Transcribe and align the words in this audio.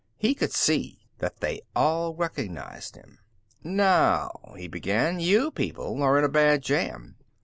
He 0.17 0.33
could 0.33 0.51
see 0.51 1.05
that 1.19 1.41
they 1.41 1.61
all 1.75 2.15
recognized 2.15 2.95
him. 2.95 3.19
"Now," 3.63 4.31
he 4.57 4.67
began, 4.67 5.19
"you 5.19 5.51
people 5.51 6.01
are 6.01 6.17
in 6.17 6.23
a 6.23 6.27
bad 6.27 6.63
jam. 6.63 7.17